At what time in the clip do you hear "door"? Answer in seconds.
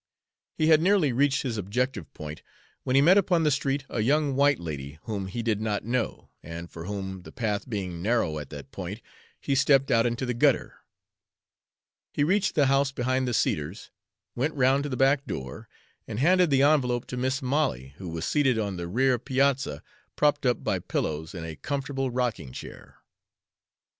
15.27-15.69